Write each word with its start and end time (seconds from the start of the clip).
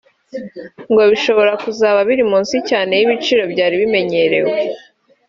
ngo 0.91 1.01
bishobora 1.11 1.51
kuzaba 1.63 1.99
biri 2.09 2.23
munsi 2.31 2.55
cyane 2.69 2.91
y’ibiciro 2.95 3.43
byari 3.53 3.73
bimenyerewe 3.81 4.55